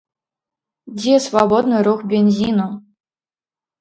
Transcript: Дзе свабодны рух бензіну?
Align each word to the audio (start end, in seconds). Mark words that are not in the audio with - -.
Дзе 0.95 1.13
свабодны 1.27 1.77
рух 1.91 1.99
бензіну? 2.15 2.67